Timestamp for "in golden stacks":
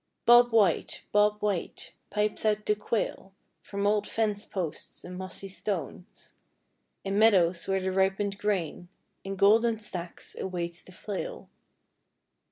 9.23-10.35